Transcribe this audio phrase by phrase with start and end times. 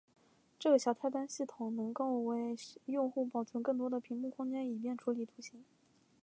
[0.57, 5.63] 这个小菜单系统能够为用户保存更多的屏幕空间以便处理图形。